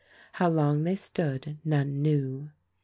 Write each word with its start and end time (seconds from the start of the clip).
How 0.33 0.49
long 0.49 0.81
they 0.81 0.95
stood 0.95 1.59
none 1.63 2.01
knew. 2.01 2.49